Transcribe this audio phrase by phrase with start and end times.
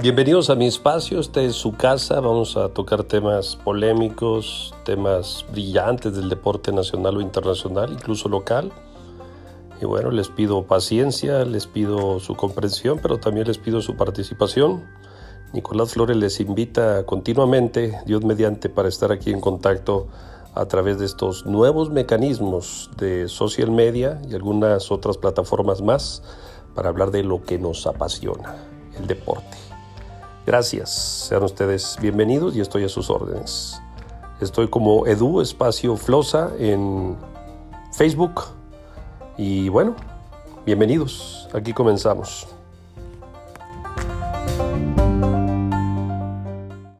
[0.00, 6.14] Bienvenidos a mi espacio, esta es su casa, vamos a tocar temas polémicos, temas brillantes
[6.14, 8.70] del deporte nacional o internacional, incluso local.
[9.82, 14.84] Y bueno, les pido paciencia, les pido su comprensión, pero también les pido su participación.
[15.52, 20.06] Nicolás Flores les invita continuamente, Dios mediante, para estar aquí en contacto
[20.54, 26.22] a través de estos nuevos mecanismos de social media y algunas otras plataformas más
[26.76, 28.54] para hablar de lo que nos apasiona,
[28.96, 29.77] el deporte.
[30.48, 30.88] Gracias,
[31.28, 33.82] sean ustedes bienvenidos y estoy a sus órdenes.
[34.40, 37.18] Estoy como Edu Espacio Flosa en
[37.92, 38.44] Facebook
[39.36, 39.94] y bueno,
[40.64, 42.48] bienvenidos, aquí comenzamos.